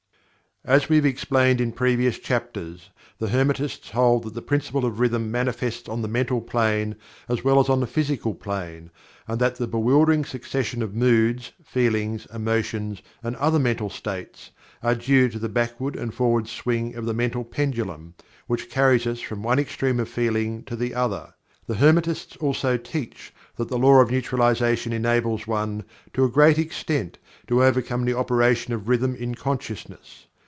[0.63, 5.31] As we have explained in previous chapters, the Hermetists hold that the Principle of Rhythm
[5.31, 8.91] manifests on the Mental Plane as well as on the Physical Plane,
[9.27, 14.51] and that the bewildering succession of moods, feelings, emotions, and other mental states,
[14.83, 18.13] are due to the backward and forward swing of the mental pendulum,
[18.45, 21.33] which carries us from one extreme of feeling to the other.
[21.65, 27.17] The Hermetists also teach that the Law of Neutralization enables one, to a great extent,
[27.47, 30.27] to overcome the operation of Rhythm in consciousness.